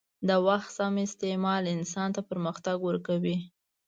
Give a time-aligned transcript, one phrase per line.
[0.27, 3.37] د وخت سم استعمال انسان ته پرمختګ ورکوي.